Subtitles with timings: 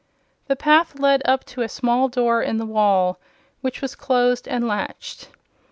[0.47, 3.19] The path led up to a small door in the wall,
[3.61, 5.29] which was closed and latched.